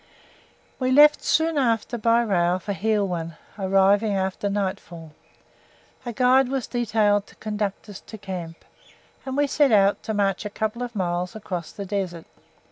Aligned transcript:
We 0.79 0.89
left 0.91 1.23
soon 1.23 1.59
after 1.59 1.95
by 1.95 2.23
rail 2.23 2.57
for 2.57 2.73
Heilwan, 2.73 3.37
arriving 3.59 4.15
after 4.15 4.49
nightfall. 4.49 5.11
A 6.07 6.11
guide 6.11 6.49
was 6.49 6.65
detailed 6.65 7.27
to 7.27 7.35
conduct 7.35 7.87
us 7.87 7.99
to 8.01 8.17
camp, 8.17 8.65
and 9.27 9.37
we 9.37 9.45
set 9.45 9.71
out 9.71 10.01
to 10.01 10.15
march 10.15 10.43
a 10.43 10.49
couple 10.49 10.81
of 10.81 10.95
miles 10.95 11.35
across 11.35 11.71
the 11.71 11.85
desert. 11.85 12.25